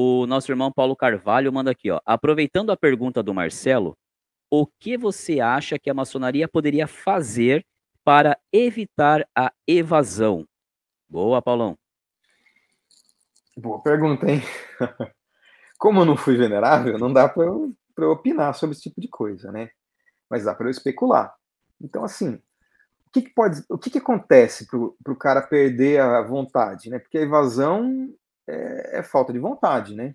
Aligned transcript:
o 0.00 0.28
nosso 0.28 0.52
irmão 0.52 0.70
Paulo 0.70 0.94
Carvalho 0.94 1.52
manda 1.52 1.72
aqui, 1.72 1.90
ó. 1.90 2.00
Aproveitando 2.06 2.70
a 2.70 2.76
pergunta 2.76 3.20
do 3.20 3.34
Marcelo, 3.34 3.98
o 4.48 4.64
que 4.64 4.96
você 4.96 5.40
acha 5.40 5.76
que 5.76 5.90
a 5.90 5.94
maçonaria 5.94 6.46
poderia 6.46 6.86
fazer 6.86 7.66
para 8.04 8.38
evitar 8.52 9.26
a 9.36 9.52
evasão? 9.66 10.46
Boa, 11.08 11.42
Paulão. 11.42 11.76
Boa 13.56 13.82
pergunta, 13.82 14.30
hein? 14.30 14.40
Como 15.80 16.02
eu 16.02 16.04
não 16.04 16.16
fui 16.16 16.36
venerável, 16.36 16.96
não 16.96 17.12
dá 17.12 17.28
para 17.28 17.46
eu, 17.46 17.74
eu 17.98 18.10
opinar 18.12 18.54
sobre 18.54 18.76
esse 18.76 18.82
tipo 18.82 19.00
de 19.00 19.08
coisa, 19.08 19.50
né? 19.50 19.68
Mas 20.30 20.44
dá 20.44 20.54
para 20.54 20.66
eu 20.66 20.70
especular. 20.70 21.34
Então, 21.80 22.04
assim, 22.04 22.34
o 23.04 23.10
que, 23.12 23.22
que 23.22 23.30
pode, 23.30 23.64
o 23.68 23.76
que, 23.76 23.90
que 23.90 23.98
acontece 23.98 24.68
para 24.68 25.12
o 25.12 25.18
cara 25.18 25.42
perder 25.42 26.00
a 26.00 26.22
vontade, 26.22 26.88
né? 26.88 27.00
Porque 27.00 27.18
a 27.18 27.22
evasão 27.22 28.14
é, 28.48 28.98
é 28.98 29.02
falta 29.02 29.32
de 29.32 29.38
vontade, 29.38 29.94
né? 29.94 30.14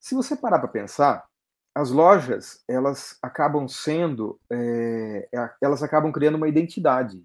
Se 0.00 0.14
você 0.14 0.36
parar 0.36 0.58
para 0.58 0.68
pensar, 0.68 1.26
as 1.74 1.90
lojas 1.90 2.62
elas 2.66 3.18
acabam 3.22 3.68
sendo, 3.68 4.40
é, 4.50 5.28
elas 5.60 5.82
acabam 5.82 6.12
criando 6.12 6.36
uma 6.36 6.48
identidade. 6.48 7.24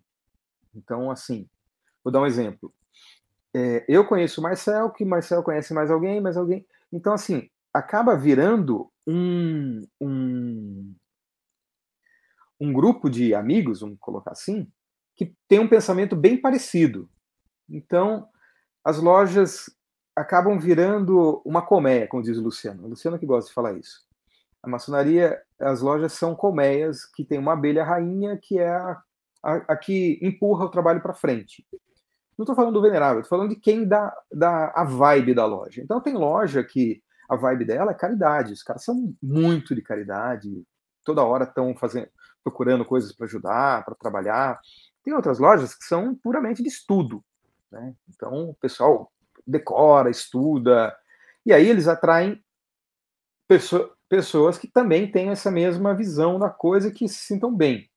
Então, 0.76 1.10
assim, 1.10 1.50
vou 2.04 2.12
dar 2.12 2.22
um 2.22 2.26
exemplo. 2.26 2.74
É, 3.54 3.84
eu 3.88 4.06
conheço 4.06 4.40
o 4.40 4.44
Marcel, 4.44 4.90
que 4.92 5.04
Marcel 5.04 5.44
conhece 5.44 5.74
mais 5.74 5.92
alguém, 5.92 6.22
mais 6.22 6.38
alguém. 6.38 6.66
Então, 6.92 7.14
assim, 7.14 7.50
acaba 7.74 8.18
virando 8.18 8.92
um, 9.08 9.86
um, 10.00 10.96
um 12.60 12.74
grupo 12.74 13.10
de 13.10 13.34
amigos, 13.34 13.82
vamos 13.82 13.98
colocar 14.00 14.32
assim, 14.32 14.72
que 15.16 15.36
tem 15.48 15.60
um 15.60 15.68
pensamento 15.68 16.16
bem 16.16 16.40
parecido. 16.40 17.10
Então, 17.70 18.28
as 18.84 18.98
lojas 18.98 19.70
acabam 20.22 20.60
virando 20.60 21.42
uma 21.44 21.62
colmeia, 21.62 22.08
como 22.08 22.24
diz 22.24 22.38
o 22.38 22.44
Luciano. 22.44 22.86
O 22.86 22.90
Luciano 22.90 23.18
que 23.18 23.26
gosta 23.26 23.50
de 23.50 23.54
falar 23.54 23.74
isso. 23.74 24.06
A 24.62 24.70
maçonaria, 24.70 25.42
as 25.60 25.82
lojas 25.82 26.14
são 26.14 26.36
colmeias 26.36 27.06
que 27.06 27.26
tem 27.26 27.40
uma 27.40 27.54
abelha 27.54 27.84
rainha 27.84 28.38
que 28.38 28.60
é 28.60 28.70
a, 28.70 29.02
a, 29.44 29.54
a 29.70 29.76
que 29.76 30.20
empurra 30.22 30.66
o 30.66 30.70
trabalho 30.70 31.02
para 31.02 31.14
frente. 31.14 31.66
Não 32.38 32.44
estou 32.44 32.56
falando 32.56 32.74
do 32.74 32.82
venerável, 32.82 33.22
estou 33.22 33.38
falando 33.38 33.54
de 33.54 33.60
quem 33.60 33.88
dá, 33.88 34.16
dá 34.32 34.72
a 34.76 34.84
vibe 34.84 35.34
da 35.34 35.46
loja. 35.46 35.82
Então 35.82 36.00
tem 36.00 36.14
loja 36.14 36.64
que 36.64 37.02
a 37.28 37.36
vibe 37.36 37.66
dela 37.66 37.92
é 37.92 37.96
caridade. 37.96 38.54
Os 38.54 38.64
caras 38.64 38.84
são 38.84 39.16
muito 39.22 39.74
de 39.74 39.82
caridade, 39.82 40.64
toda 41.04 41.24
hora 41.24 41.46
estão 41.46 41.76
fazendo, 41.76 42.08
procurando 42.44 42.86
coisas 42.86 43.12
para 43.12 43.26
ajudar, 43.26 43.84
para 43.84 43.96
trabalhar. 43.96 44.60
Tem 45.04 45.14
outras 45.14 45.40
lojas 45.40 45.74
que 45.74 45.86
são 45.86 46.14
puramente 46.14 46.62
de 46.62 46.70
estudo. 46.70 47.24
Né? 47.72 47.96
Então 48.10 48.50
o 48.50 48.54
pessoal 48.54 49.12
decora, 49.46 50.10
estuda, 50.10 50.96
e 51.46 51.54
aí 51.54 51.68
eles 51.68 51.88
atraem 51.88 52.44
pessoa, 53.48 53.96
pessoas 54.08 54.58
que 54.58 54.68
também 54.68 55.12
têm 55.12 55.30
essa 55.30 55.50
mesma 55.50 55.96
visão 55.96 56.38
da 56.38 56.50
coisa 56.50 56.92
que 56.92 57.08
se 57.08 57.26
sintam 57.26 57.56
bem. 57.56 57.90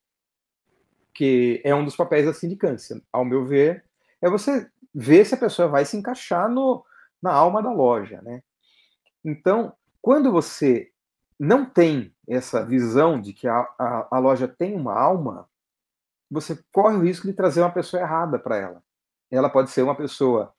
Que 1.12 1.61
é 1.65 1.75
um 1.75 1.84
dos 1.84 1.97
papéis 1.97 2.27
da 2.27 2.33
sindicância, 2.33 3.00
ao 3.12 3.25
meu 3.25 3.45
ver, 3.45 3.84
é 4.20 4.28
você 4.28 4.69
ver 4.95 5.25
se 5.25 5.34
a 5.34 5.39
pessoa 5.39 5.69
vai 5.69 5.84
se 5.84 5.97
encaixar 5.97 6.48
no, 6.48 6.84
na 7.22 7.33
alma 7.33 7.62
da 7.62 7.72
loja, 7.72 8.20
né? 8.22 8.42
Então, 9.25 9.75
quando 10.00 10.31
você 10.31 10.91
não 11.39 11.65
tem 11.65 12.15
essa 12.28 12.65
visão 12.65 13.20
de 13.20 13.33
que 13.33 13.48
a, 13.48 13.61
a, 13.78 14.09
a 14.12 14.19
loja 14.19 14.47
tem 14.47 14.77
uma 14.77 14.95
alma, 14.95 15.48
você 16.31 16.59
corre 16.72 16.97
o 16.97 17.03
risco 17.03 17.27
de 17.27 17.33
trazer 17.33 17.61
uma 17.61 17.72
pessoa 17.72 18.03
errada 18.03 18.39
para 18.39 18.56
ela. 18.56 18.83
Ela 19.31 19.50
pode 19.50 19.70
ser 19.70 19.83
uma 19.83 19.95
pessoa 19.95 20.55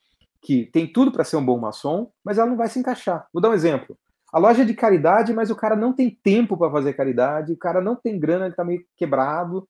que 0.45 0.67
tem 0.67 0.85
tudo 0.85 1.11
para 1.11 1.23
ser 1.23 1.37
um 1.37 1.45
bom 1.45 1.57
maçom, 1.57 2.11
mas 2.23 2.37
ela 2.37 2.47
não 2.47 2.55
vai 2.55 2.69
se 2.69 2.77
encaixar. 2.77 3.27
Vou 3.33 3.41
dar 3.41 3.49
um 3.49 3.53
exemplo. 3.55 3.97
A 4.31 4.37
loja 4.37 4.61
é 4.61 4.65
de 4.65 4.75
caridade, 4.75 5.33
mas 5.33 5.49
o 5.49 5.55
cara 5.55 5.75
não 5.75 5.91
tem 5.91 6.11
tempo 6.21 6.55
para 6.55 6.69
fazer 6.69 6.93
caridade, 6.93 7.51
o 7.51 7.57
cara 7.57 7.81
não 7.81 7.95
tem 7.95 8.19
grana, 8.19 8.45
ele 8.45 8.53
está 8.53 8.63
meio 8.63 8.85
quebrado. 8.95 9.67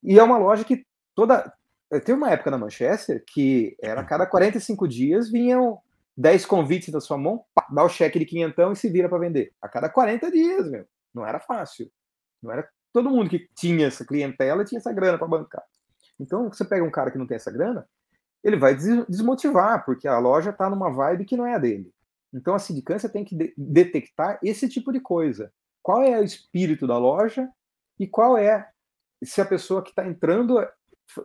E 0.00 0.16
é 0.16 0.22
uma 0.22 0.38
loja 0.38 0.62
que 0.62 0.86
toda. 1.16 1.52
Eh, 1.90 1.98
tem 1.98 2.14
uma 2.14 2.30
época 2.30 2.48
na 2.48 2.58
Manchester 2.58 3.24
que 3.26 3.76
era 3.82 4.02
a 4.02 4.04
cada 4.04 4.24
45 4.24 4.86
dias 4.86 5.30
vinham 5.32 5.80
10 6.16 6.46
convites 6.46 6.90
da 6.90 7.00
sua 7.00 7.18
mão, 7.18 7.44
pá, 7.52 7.66
dá 7.68 7.82
o 7.82 7.88
cheque 7.88 8.20
de 8.20 8.24
quinhentão 8.24 8.70
e 8.70 8.76
se 8.76 8.88
vira 8.88 9.08
para 9.08 9.18
vender. 9.18 9.52
A 9.60 9.68
cada 9.68 9.88
40 9.88 10.30
dias, 10.30 10.70
meu. 10.70 10.86
Não 11.12 11.26
era 11.26 11.40
fácil. 11.40 11.90
Não 12.40 12.52
era 12.52 12.68
todo 12.92 13.10
mundo 13.10 13.28
que 13.28 13.48
tinha 13.56 13.88
essa 13.88 14.04
clientela 14.04 14.64
tinha 14.64 14.78
essa 14.78 14.92
grana 14.92 15.18
para 15.18 15.26
bancar. 15.26 15.64
Então, 16.20 16.52
você 16.52 16.64
pega 16.64 16.84
um 16.84 16.90
cara 16.90 17.10
que 17.10 17.18
não 17.18 17.26
tem 17.26 17.36
essa 17.36 17.50
grana, 17.50 17.84
ele 18.48 18.56
vai 18.56 18.74
desmotivar, 18.74 19.84
porque 19.84 20.08
a 20.08 20.18
loja 20.18 20.50
está 20.50 20.68
numa 20.68 20.90
vibe 20.90 21.24
que 21.24 21.36
não 21.36 21.46
é 21.46 21.54
a 21.54 21.58
dele. 21.58 21.92
Então 22.32 22.54
a 22.54 22.58
sindicância 22.58 23.08
tem 23.08 23.24
que 23.24 23.34
de 23.34 23.54
detectar 23.56 24.38
esse 24.42 24.68
tipo 24.68 24.92
de 24.92 25.00
coisa. 25.00 25.52
Qual 25.82 26.02
é 26.02 26.18
o 26.18 26.24
espírito 26.24 26.86
da 26.86 26.98
loja 26.98 27.48
e 27.98 28.06
qual 28.06 28.36
é 28.36 28.68
se 29.22 29.40
a 29.40 29.46
pessoa 29.46 29.82
que 29.82 29.90
está 29.90 30.06
entrando 30.06 30.58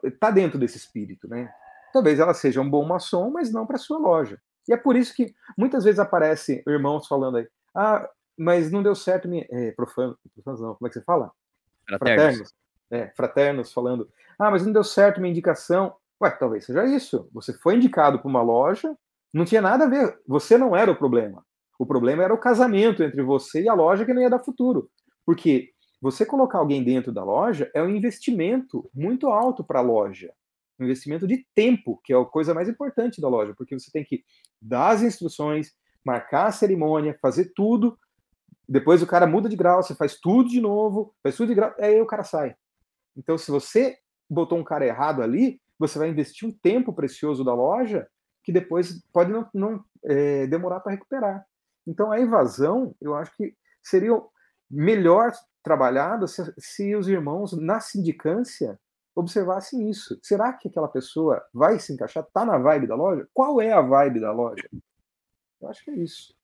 está 0.04 0.32
dentro 0.32 0.58
desse 0.58 0.78
espírito, 0.78 1.28
né? 1.28 1.54
Talvez 1.92 2.20
ela 2.20 2.34
seja 2.34 2.62
um 2.62 2.70
bom 2.70 2.86
maçom, 2.86 3.30
mas 3.30 3.52
não 3.52 3.68
para 3.68 3.78
sua 3.78 4.00
loja. 4.00 4.42
E 4.68 4.74
é 4.74 4.78
por 4.78 4.96
isso 4.96 5.14
que 5.14 5.36
muitas 5.58 5.84
vezes 5.84 6.00
aparecem 6.00 6.64
irmãos 6.68 7.08
falando 7.08 7.38
aí, 7.38 7.48
ah, 7.76 8.10
mas 8.38 8.72
não 8.72 8.82
deu 8.82 8.96
certo 8.96 9.28
minha... 9.28 9.46
É, 9.50 9.72
profanos 9.72 10.18
não, 10.46 10.76
como 10.76 10.88
é 10.88 10.90
que 10.90 10.94
você 10.94 11.02
fala? 11.02 11.32
Fraternos. 11.86 12.24
Fraternos. 12.24 12.54
É, 12.90 13.08
fraternos 13.16 13.74
falando, 13.74 14.10
ah, 14.40 14.50
mas 14.50 14.66
não 14.66 14.72
deu 14.72 14.84
certo 14.84 15.20
minha 15.20 15.32
indicação. 15.32 15.96
Ué, 16.22 16.32
talvez 16.32 16.66
seja 16.66 16.86
isso. 16.86 17.30
Você 17.34 17.54
foi 17.54 17.76
indicado 17.76 18.20
para 18.20 18.30
uma 18.30 18.42
loja, 18.42 18.96
não 19.34 19.46
tinha 19.46 19.62
nada 19.62 19.86
a 19.86 19.90
ver. 19.90 20.18
Você 20.28 20.58
não 20.58 20.76
era 20.76 20.92
o 20.92 20.96
problema. 20.96 21.46
O 21.78 21.86
problema 21.86 22.24
era 22.24 22.34
o 22.34 22.38
casamento 22.38 23.04
entre 23.04 23.22
você 23.24 23.64
e 23.64 23.70
a 23.70 23.74
loja 23.74 24.06
que 24.06 24.14
não 24.14 24.22
ia 24.22 24.30
dar 24.30 24.40
futuro. 24.40 24.90
Porque 25.26 25.70
você 26.02 26.26
colocar 26.26 26.60
alguém 26.60 26.84
dentro 26.84 27.12
da 27.12 27.24
loja 27.24 27.72
é 27.74 27.82
um 27.82 27.90
investimento 27.90 28.90
muito 28.94 29.28
alto 29.28 29.64
para 29.64 29.80
a 29.80 29.82
loja. 29.82 30.34
Um 30.80 30.86
investimento 30.86 31.28
de 31.28 31.46
tempo, 31.56 32.00
que 32.04 32.14
é 32.14 32.18
a 32.18 32.26
coisa 32.26 32.54
mais 32.54 32.68
importante 32.68 33.22
da 33.22 33.30
loja, 33.30 33.54
porque 33.58 33.78
você 33.78 33.90
tem 33.92 34.04
que 34.04 34.24
dar 34.62 34.90
as 34.90 35.02
instruções, 35.02 35.72
marcar 36.06 36.48
a 36.48 36.52
cerimônia, 36.52 37.18
fazer 37.22 37.54
tudo. 37.56 37.98
Depois 38.68 39.02
o 39.02 39.08
cara 39.08 39.26
muda 39.26 39.48
de 39.48 39.56
grau, 39.56 39.82
você 39.82 39.96
faz 39.96 40.20
tudo 40.20 40.50
de 40.50 40.60
novo, 40.60 41.16
faz 41.24 41.36
tudo 41.36 41.50
de 41.50 41.56
grau, 41.56 41.74
aí 41.80 42.02
o 42.02 42.06
cara 42.06 42.24
sai. 42.24 42.56
Então, 43.16 43.38
se 43.38 43.50
você 43.50 43.96
botou 44.30 44.58
um 44.58 44.64
cara 44.64 44.86
errado 44.86 45.22
ali, 45.22 45.62
você 45.80 45.98
vai 46.00 46.10
investir 46.10 46.48
um 46.48 46.52
tempo 46.52 46.94
precioso 46.94 47.44
da 47.44 47.54
loja 47.54 48.08
que 48.44 48.52
depois 48.52 49.02
pode 49.12 49.32
não, 49.32 49.50
não 49.54 49.86
é, 50.04 50.48
demorar 50.48 50.82
para 50.82 50.92
recuperar. 50.92 51.46
Então, 51.88 52.12
a 52.12 52.20
evasão, 52.20 52.96
eu 53.02 53.16
acho 53.16 53.36
que 53.36 53.56
seria 53.82 54.12
melhor 54.70 55.32
trabalhada 55.64 56.28
se, 56.28 56.54
se 56.58 56.96
os 56.96 57.08
irmãos, 57.08 57.54
na 57.54 57.80
sindicância, 57.80 58.80
observassem 59.16 59.90
isso. 59.90 60.20
Será 60.22 60.52
que 60.54 60.68
aquela 60.68 60.88
pessoa 60.88 61.44
vai 61.54 61.80
se 61.80 61.94
encaixar? 61.94 62.24
Está 62.24 62.46
na 62.46 62.58
vibe 62.58 62.88
da 62.88 62.96
loja? 62.96 63.28
Qual 63.34 63.62
é 63.62 63.72
a 63.72 63.82
vibe 63.82 64.20
da 64.20 64.32
loja? 64.32 64.68
Eu 65.62 65.70
acho 65.70 65.84
que 65.84 65.92
é 65.92 65.96
isso. 65.96 66.36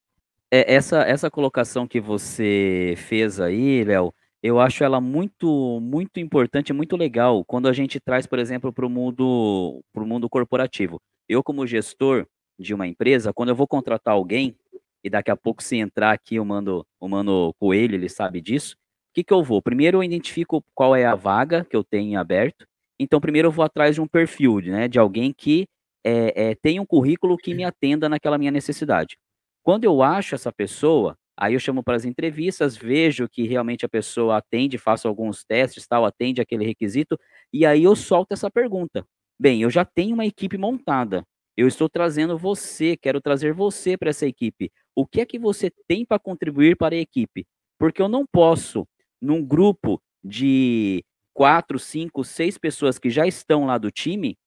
É, 0.51 0.73
essa, 0.73 1.01
essa 1.01 1.29
colocação 1.29 1.87
que 1.87 1.99
você 1.99 2.95
fez 2.97 3.39
aí, 3.39 3.83
Léo, 3.83 4.13
eu 4.43 4.59
acho 4.59 4.83
ela 4.83 5.01
muito 5.01 5.79
muito 5.81 6.19
importante, 6.19 6.73
muito 6.73 6.95
legal, 6.97 7.43
quando 7.45 7.67
a 7.67 7.73
gente 7.73 7.99
traz, 7.99 8.25
por 8.27 8.39
exemplo, 8.39 8.71
para 8.73 8.85
o 8.85 8.89
mundo 8.89 9.81
para 9.93 10.03
o 10.03 10.07
mundo 10.07 10.29
corporativo. 10.29 10.99
Eu, 11.27 11.43
como 11.43 11.67
gestor 11.67 12.25
de 12.59 12.73
uma 12.73 12.87
empresa, 12.87 13.33
quando 13.33 13.49
eu 13.49 13.55
vou 13.55 13.67
contratar 13.67 14.13
alguém, 14.13 14.55
e 15.03 15.09
daqui 15.09 15.31
a 15.31 15.35
pouco 15.37 15.63
se 15.63 15.77
entrar 15.77 16.11
aqui 16.13 16.39
o 16.39 16.45
Mano 16.45 16.85
o 16.99 17.07
Mano 17.07 17.53
Coelho, 17.59 17.95
ele 17.95 18.09
sabe 18.09 18.41
disso, 18.41 18.75
o 18.75 19.13
que 19.15 19.23
que 19.23 19.33
eu 19.33 19.43
vou? 19.43 19.61
Primeiro 19.61 19.97
eu 19.99 20.03
identifico 20.03 20.63
qual 20.75 20.95
é 20.95 21.05
a 21.05 21.15
vaga 21.15 21.65
que 21.65 21.75
eu 21.75 21.83
tenho 21.83 22.11
em 22.11 22.15
aberto, 22.17 22.65
então 22.99 23.19
primeiro 23.21 23.47
eu 23.49 23.51
vou 23.51 23.63
atrás 23.65 23.95
de 23.95 24.01
um 24.01 24.07
perfil, 24.07 24.59
né, 24.61 24.87
de 24.87 24.99
alguém 24.99 25.33
que, 25.33 25.67
é 26.05 26.51
eh, 26.51 26.55
tem 26.61 26.79
um 26.79 26.85
currículo 26.85 27.37
que 27.37 27.53
me 27.53 27.63
atenda 27.65 28.07
naquela 28.09 28.37
minha 28.37 28.51
necessidade. 28.51 29.17
Quando 29.63 29.83
eu 29.85 30.01
acho 30.03 30.35
essa 30.35 30.51
pessoa 30.51 31.15
Aí 31.41 31.53
eu 31.53 31.59
chamo 31.59 31.81
para 31.81 31.95
as 31.95 32.03
entrevistas, 32.03 32.75
vejo 32.75 33.29
que 33.29 33.43
realmente 33.47 33.85
a 33.85 33.89
pessoa 33.89 34.37
atende, 34.37 34.77
faço 34.77 35.07
alguns 35.07 35.45
testes, 35.45 35.87
tal, 35.87 36.03
atende 36.05 36.41
aquele 36.41 36.65
requisito, 36.65 37.17
e 37.53 37.65
aí 37.65 37.83
eu 37.85 37.95
solto 37.95 38.33
essa 38.33 38.51
pergunta. 38.51 39.05
Bem, 39.39 39.61
eu 39.61 39.69
já 39.69 39.85
tenho 39.85 40.15
uma 40.15 40.25
equipe 40.25 40.57
montada. 40.57 41.23
Eu 41.55 41.67
estou 41.67 41.87
trazendo 41.89 42.37
você, 42.37 42.97
quero 42.97 43.21
trazer 43.21 43.53
você 43.53 43.97
para 43.97 44.09
essa 44.09 44.25
equipe. 44.27 44.69
O 44.95 45.07
que 45.07 45.21
é 45.21 45.25
que 45.25 45.39
você 45.39 45.71
tem 45.87 46.05
para 46.05 46.19
contribuir 46.19 46.75
para 46.75 46.95
a 46.95 46.99
equipe? 46.99 47.45
Porque 47.77 48.01
eu 48.01 48.09
não 48.09 48.25
posso, 48.25 48.85
num 49.21 49.41
grupo 49.45 50.01
de 50.21 51.03
quatro, 51.33 51.79
cinco, 51.79 52.23
seis 52.25 52.57
pessoas 52.57 52.99
que 52.99 53.09
já 53.09 53.25
estão 53.25 53.65
lá 53.65 53.77
do 53.77 53.89
time, 53.89 54.37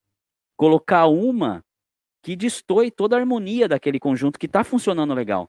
colocar 0.57 1.07
uma 1.07 1.63
que 2.23 2.37
destoe 2.37 2.91
toda 2.91 3.17
a 3.17 3.21
harmonia 3.21 3.69
daquele 3.69 3.99
conjunto 4.01 4.39
que 4.39 4.47
está 4.47 4.65
funcionando 4.65 5.15
legal. 5.15 5.49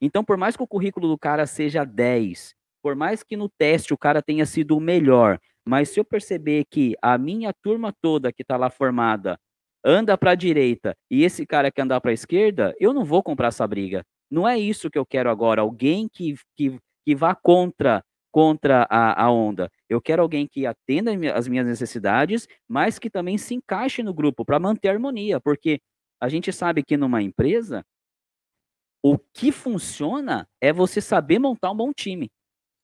Então, 0.00 0.24
por 0.24 0.36
mais 0.36 0.56
que 0.56 0.62
o 0.62 0.66
currículo 0.66 1.08
do 1.08 1.18
cara 1.18 1.46
seja 1.46 1.84
10, 1.84 2.54
por 2.82 2.94
mais 2.94 3.22
que 3.22 3.36
no 3.36 3.48
teste 3.48 3.94
o 3.94 3.98
cara 3.98 4.22
tenha 4.22 4.46
sido 4.46 4.76
o 4.76 4.80
melhor, 4.80 5.38
mas 5.66 5.88
se 5.90 5.98
eu 5.98 6.04
perceber 6.04 6.64
que 6.70 6.94
a 7.02 7.18
minha 7.18 7.52
turma 7.62 7.92
toda 8.00 8.32
que 8.32 8.42
está 8.42 8.56
lá 8.56 8.70
formada 8.70 9.38
anda 9.84 10.16
para 10.16 10.32
a 10.32 10.34
direita 10.34 10.94
e 11.10 11.24
esse 11.24 11.46
cara 11.46 11.70
quer 11.70 11.82
andar 11.82 12.00
para 12.00 12.10
a 12.10 12.14
esquerda, 12.14 12.74
eu 12.78 12.92
não 12.92 13.04
vou 13.04 13.22
comprar 13.22 13.48
essa 13.48 13.66
briga. 13.66 14.04
Não 14.30 14.46
é 14.46 14.58
isso 14.58 14.90
que 14.90 14.98
eu 14.98 15.06
quero 15.06 15.30
agora, 15.30 15.60
alguém 15.62 16.08
que 16.12 16.34
que 16.56 16.78
que 17.04 17.14
vá 17.14 17.34
contra 17.34 18.02
contra 18.32 18.86
a 18.90 19.24
a 19.24 19.30
onda. 19.30 19.70
Eu 19.88 20.00
quero 20.00 20.22
alguém 20.22 20.46
que 20.46 20.66
atenda 20.66 21.12
as 21.34 21.48
minhas 21.48 21.66
necessidades, 21.66 22.46
mas 22.68 22.98
que 22.98 23.08
também 23.10 23.38
se 23.38 23.54
encaixe 23.54 24.02
no 24.02 24.12
grupo 24.14 24.44
para 24.44 24.58
manter 24.60 24.88
a 24.88 24.92
harmonia, 24.92 25.40
porque 25.40 25.80
a 26.20 26.28
gente 26.28 26.52
sabe 26.52 26.82
que 26.82 26.96
numa 26.96 27.22
empresa 27.22 27.84
o 29.02 29.18
que 29.18 29.52
funciona 29.52 30.48
é 30.60 30.72
você 30.72 31.00
saber 31.00 31.38
montar 31.38 31.70
um 31.70 31.76
bom 31.76 31.92
time. 31.92 32.30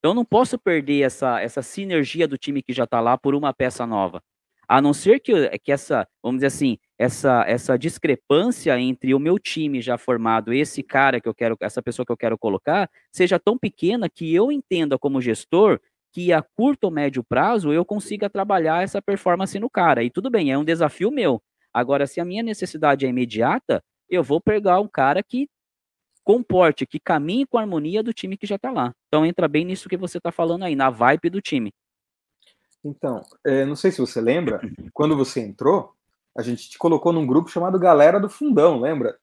Eu 0.03 0.15
não 0.15 0.25
posso 0.25 0.59
perder 0.59 1.03
essa 1.03 1.41
essa 1.41 1.63
sinergia 1.63 2.27
do 2.29 2.39
time 2.39 2.63
que 2.63 2.73
já 2.73 2.85
está 2.85 3.01
lá 3.01 3.17
por 3.19 3.35
uma 3.35 3.53
peça 3.55 3.87
nova. 3.87 4.23
A 4.69 4.81
não 4.81 4.93
ser 4.95 5.21
que 5.21 5.49
que 5.59 5.73
essa, 5.73 6.09
vamos 6.23 6.39
dizer 6.39 6.47
assim, 6.49 6.79
essa 6.99 7.45
essa 7.47 7.79
discrepância 7.79 8.79
entre 8.81 9.15
o 9.15 9.19
meu 9.19 9.39
time 9.39 9.81
já 9.83 9.99
formado, 9.99 10.53
esse 10.53 10.83
cara 10.83 11.21
que 11.21 11.29
eu 11.29 11.35
quero 11.35 11.57
essa 11.61 11.83
pessoa 11.83 12.07
que 12.07 12.13
eu 12.13 12.17
quero 12.17 12.39
colocar, 12.39 12.91
seja 13.13 13.39
tão 13.39 13.59
pequena 13.59 14.09
que 14.09 14.35
eu 14.35 14.51
entenda 14.53 14.99
como 14.99 15.21
gestor, 15.21 15.81
que 16.13 16.33
a 16.33 16.43
curto 16.43 16.85
ou 16.85 16.91
médio 16.91 17.25
prazo 17.25 17.73
eu 17.73 17.85
consiga 17.85 18.31
trabalhar 18.31 18.83
essa 18.83 19.01
performance 19.03 19.59
no 19.59 19.71
cara, 19.71 20.03
e 20.05 20.11
tudo 20.11 20.31
bem, 20.31 20.53
é 20.53 20.59
um 20.59 20.65
desafio 20.65 21.11
meu. 21.11 21.43
Agora 21.73 22.07
se 22.07 22.21
a 22.21 22.25
minha 22.25 22.43
necessidade 22.43 23.07
é 23.07 23.09
imediata, 23.09 23.83
eu 24.09 24.23
vou 24.23 24.41
pegar 24.41 24.81
um 24.81 24.89
cara 24.89 25.23
que 25.23 25.49
comporte, 26.25 26.87
que 26.87 27.01
caminhe 27.01 27.47
com 27.47 27.59
a 27.59 27.61
harmonia 27.61 28.03
do 28.03 28.13
time 28.13 28.37
que 28.37 28.47
já 28.47 28.57
está 28.57 28.71
lá. 28.71 28.93
Então 29.09 29.27
entra 29.27 29.49
bem 29.49 29.65
nisso 29.65 29.89
que 29.89 29.97
você 29.97 30.19
está 30.19 30.33
falando 30.33 30.65
aí, 30.65 30.77
na 30.77 30.91
vibe 30.91 31.31
do 31.31 31.41
time. 31.41 31.73
Então, 32.85 33.23
eh, 33.45 33.65
não 33.65 33.77
sei 33.77 33.93
se 33.93 34.01
você 34.01 34.21
lembra, 34.21 34.61
quando 34.93 35.17
você 35.17 35.41
entrou, 35.41 35.95
a 36.37 36.43
gente 36.43 36.71
te 36.71 36.79
colocou 36.79 37.13
num 37.13 37.27
grupo 37.27 37.51
chamado 37.51 37.79
Galera 37.79 38.19
do 38.19 38.29
Fundão, 38.29 38.81
lembra? 38.81 39.17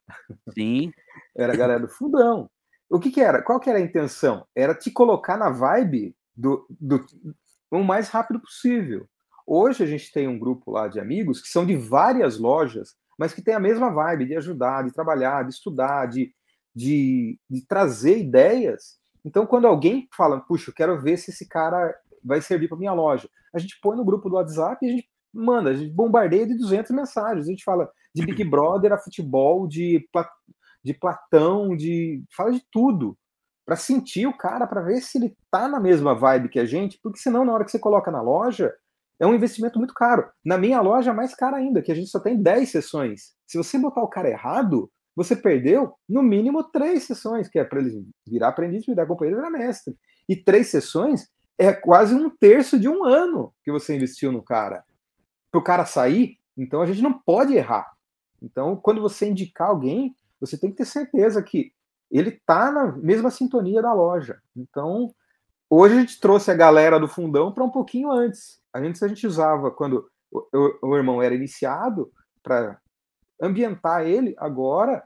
Sim. 0.54 0.92
Era 1.36 1.54
a 1.54 1.56
Galera 1.56 1.82
do 1.82 1.90
Fundão. 1.90 2.50
O 2.90 3.00
que 3.00 3.12
que 3.12 3.22
era? 3.22 3.42
Qual 3.42 3.60
que 3.60 3.70
era 3.70 3.80
a 3.80 3.82
intenção? 3.82 4.46
Era 4.56 4.74
te 4.74 4.90
colocar 4.90 5.38
na 5.38 5.50
vibe 5.50 6.16
do 6.36 6.66
do 6.70 7.06
o 7.72 7.84
mais 7.84 8.10
rápido 8.10 8.40
possível. 8.40 9.08
Hoje 9.46 9.84
a 9.84 9.88
gente 9.88 10.12
tem 10.12 10.28
um 10.28 10.40
grupo 10.40 10.72
lá 10.72 10.88
de 10.88 11.00
amigos 11.00 11.42
que 11.42 11.48
são 11.48 11.66
de 11.66 11.76
várias 11.76 12.40
lojas, 12.40 12.96
mas 13.18 13.34
que 13.34 13.42
tem 13.42 13.54
a 13.54 13.60
mesma 13.60 13.92
vibe 13.92 14.26
de 14.26 14.36
ajudar, 14.36 14.84
de 14.84 14.92
trabalhar, 14.92 15.44
de 15.44 15.52
estudar, 15.52 16.08
de 16.08 16.34
de 16.80 17.40
de 17.50 17.66
trazer 17.66 18.18
ideias. 18.20 18.98
Então 19.26 19.46
quando 19.46 19.68
alguém 19.68 20.08
fala: 20.16 20.40
"Puxa, 20.42 20.70
eu 20.70 20.74
quero 20.74 21.02
ver 21.02 21.18
se 21.18 21.32
esse 21.32 21.48
cara 21.48 21.94
vai 22.24 22.42
servir 22.42 22.68
para 22.70 22.78
minha 22.78 22.94
loja", 22.94 23.30
a 23.54 23.60
gente 23.60 23.80
põe 23.82 23.98
no 23.98 24.06
grupo 24.06 24.30
do 24.30 24.36
WhatsApp 24.36 24.86
e 24.86 24.90
a 24.90 24.92
gente 24.94 25.10
manda, 25.34 25.70
a 25.72 25.74
gente 25.74 25.94
bombardeia 25.94 26.48
de 26.48 26.58
200 26.58 26.92
mensagens. 26.92 27.46
A 27.48 27.50
gente 27.50 27.64
fala 27.64 27.90
de 28.16 28.26
Big 28.26 28.44
Brother 28.50 28.94
a 28.94 28.98
futebol, 28.98 29.68
de 29.68 30.08
de 30.84 30.94
Platão, 30.94 31.76
de 31.76 32.24
fala 32.36 32.54
de 32.54 32.64
tudo, 32.72 33.18
para 33.66 33.76
sentir 33.76 34.26
o 34.28 34.38
cara, 34.38 34.66
para 34.66 34.82
ver 34.82 35.02
se 35.02 35.18
ele 35.18 35.36
tá 35.52 35.68
na 35.68 35.80
mesma 35.80 36.16
vibe 36.16 36.50
que 36.50 36.60
a 36.60 36.66
gente, 36.66 36.98
porque 37.04 37.20
senão 37.20 37.44
na 37.44 37.54
hora 37.54 37.66
que 37.66 37.72
você 37.72 37.80
coloca 37.80 38.10
na 38.10 38.22
loja, 38.22 38.74
é 39.20 39.28
um 39.28 39.36
investimento 39.36 39.78
muito 39.78 39.94
caro. 39.94 40.32
Na 40.44 40.58
minha 40.58 40.80
loja, 40.82 41.14
mais 41.14 41.36
caro 41.36 41.58
ainda, 41.58 41.82
que 41.82 41.92
a 41.92 41.96
gente 41.96 42.10
só 42.10 42.20
tem 42.20 42.42
10 42.42 42.70
sessões. 42.70 43.34
Se 43.46 43.58
você 43.58 43.78
botar 43.78 44.02
o 44.02 44.08
cara 44.08 44.30
errado, 44.30 44.90
você 45.20 45.36
perdeu 45.36 45.94
no 46.08 46.24
mínimo 46.24 46.64
três 46.64 47.04
sessões, 47.04 47.50
que 47.50 47.60
é 47.60 47.64
para 47.66 47.82
ele 47.82 48.08
virar 48.26 48.48
aprendiz, 48.48 48.86
virar 48.86 49.06
companheiro, 49.06 49.42
virar 49.42 49.52
mestre. 49.52 49.94
E 50.30 50.34
três 50.34 50.68
sessões 50.68 51.28
é 51.58 51.74
quase 51.74 52.16
um 52.16 52.30
terço 52.30 52.80
de 52.80 52.88
um 52.88 53.04
ano 53.04 53.54
que 53.62 53.70
você 53.70 53.94
investiu 53.94 54.32
no 54.32 54.42
cara. 54.42 54.82
Para 55.52 55.60
o 55.60 55.64
cara 55.64 55.86
sair, 55.86 56.38
então 56.56 56.82
a 56.82 56.86
gente 56.86 57.02
não 57.02 57.12
pode 57.12 57.54
errar. 57.54 57.92
Então, 58.42 58.78
quando 58.78 59.02
você 59.02 59.28
indicar 59.28 59.68
alguém, 59.68 60.16
você 60.40 60.58
tem 60.58 60.70
que 60.70 60.78
ter 60.78 60.86
certeza 60.86 61.44
que 61.44 61.74
ele 62.10 62.30
está 62.30 62.72
na 62.72 62.94
mesma 62.94 63.30
sintonia 63.30 63.82
da 63.82 63.92
loja. 63.92 64.40
Então, 64.56 65.14
hoje 65.70 65.98
a 65.98 66.00
gente 66.00 66.18
trouxe 66.22 66.50
a 66.50 66.56
galera 66.56 66.98
do 66.98 67.10
fundão 67.10 67.54
para 67.54 67.66
um 67.66 67.70
pouquinho 67.70 68.10
antes. 68.10 68.62
Antes 68.74 69.04
a 69.04 69.08
gente 69.10 69.28
usava 69.28 69.70
quando 69.70 70.10
o, 70.32 70.48
o, 70.54 70.92
o 70.92 70.96
irmão 70.96 71.22
era 71.22 71.36
iniciado 71.36 72.10
para 72.42 72.80
ambientar 73.42 74.08
ele. 74.08 74.34
Agora 74.38 75.04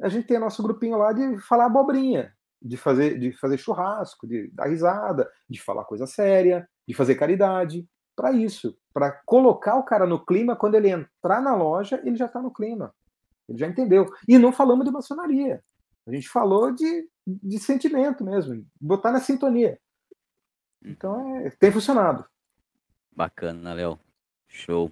a 0.00 0.08
gente 0.08 0.26
tem 0.26 0.38
nosso 0.38 0.62
grupinho 0.62 0.96
lá 0.96 1.12
de 1.12 1.38
falar 1.38 1.66
abobrinha, 1.66 2.34
de 2.60 2.76
fazer, 2.76 3.18
de 3.18 3.32
fazer 3.32 3.58
churrasco, 3.58 4.26
de 4.26 4.48
dar 4.52 4.66
risada, 4.66 5.30
de 5.48 5.60
falar 5.60 5.84
coisa 5.84 6.06
séria, 6.06 6.68
de 6.86 6.94
fazer 6.94 7.14
caridade. 7.14 7.88
Para 8.14 8.32
isso, 8.32 8.76
para 8.92 9.12
colocar 9.26 9.76
o 9.76 9.84
cara 9.84 10.06
no 10.06 10.24
clima, 10.24 10.56
quando 10.56 10.74
ele 10.74 10.88
entrar 10.88 11.40
na 11.40 11.54
loja, 11.54 12.00
ele 12.04 12.16
já 12.16 12.26
está 12.26 12.40
no 12.40 12.50
clima. 12.50 12.94
Ele 13.48 13.58
já 13.58 13.66
entendeu. 13.66 14.06
E 14.26 14.38
não 14.38 14.52
falamos 14.52 14.84
de 14.84 14.90
maçonaria. 14.90 15.62
A 16.06 16.12
gente 16.12 16.28
falou 16.28 16.72
de, 16.72 17.08
de 17.26 17.58
sentimento 17.58 18.24
mesmo, 18.24 18.64
botar 18.80 19.12
na 19.12 19.20
sintonia. 19.20 19.78
Então, 20.84 21.36
é, 21.38 21.50
tem 21.50 21.72
funcionado. 21.72 22.24
Bacana, 23.14 23.74
Léo. 23.74 23.98
Show. 24.46 24.90